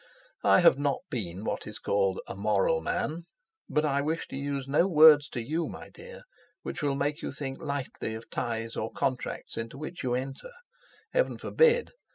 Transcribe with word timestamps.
I 0.43 0.61
have 0.61 0.79
not 0.79 1.01
been 1.11 1.43
what 1.45 1.67
is 1.67 1.77
called 1.77 2.21
a 2.25 2.35
moral 2.35 2.81
man, 2.81 3.25
but 3.69 3.85
I 3.85 4.01
wish 4.01 4.27
to 4.29 4.35
use 4.35 4.67
no 4.67 4.87
words 4.87 5.29
to 5.29 5.43
you, 5.43 5.67
my 5.67 5.89
dear, 5.91 6.23
which 6.63 6.81
will 6.81 6.95
make 6.95 7.21
you 7.21 7.31
think 7.31 7.61
lightly 7.61 8.15
of 8.15 8.27
ties 8.31 8.75
or 8.75 8.91
contracts 8.91 9.57
into 9.57 9.77
which 9.77 10.01
you 10.01 10.15
enter. 10.15 10.53
Heaven 11.11 11.37
forbid! 11.37 11.91